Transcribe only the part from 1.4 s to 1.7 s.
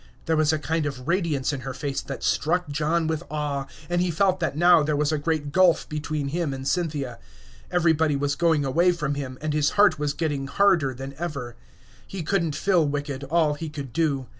in